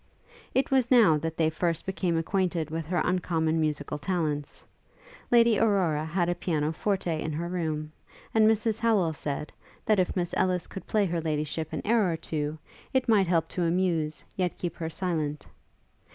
It 0.55 0.71
was 0.71 0.89
now 0.89 1.19
that 1.19 1.37
they 1.37 1.51
first 1.51 1.85
became 1.85 2.17
acquainted 2.17 2.71
with 2.71 2.87
her 2.87 3.03
uncommon 3.05 3.61
musical 3.61 3.99
talents. 3.99 4.65
Lady 5.29 5.59
Aurora 5.59 6.03
had 6.05 6.27
a 6.27 6.33
piano 6.33 6.71
forte 6.71 7.21
in 7.21 7.31
her 7.33 7.47
room; 7.47 7.91
and 8.33 8.49
Mrs 8.49 8.79
Howel 8.79 9.13
said, 9.13 9.51
that 9.85 9.99
if 9.99 10.15
Miss 10.15 10.33
Ellis 10.35 10.65
could 10.65 10.87
play 10.87 11.05
Her 11.05 11.21
Ladyship 11.21 11.71
an 11.71 11.83
air 11.85 12.11
or 12.11 12.17
two, 12.17 12.57
it 12.91 13.07
might 13.07 13.27
help 13.27 13.47
to 13.49 13.61
amuse, 13.61 14.23
yet 14.35 14.57
keep 14.57 14.75
her 14.77 14.89
silent. 14.89 15.45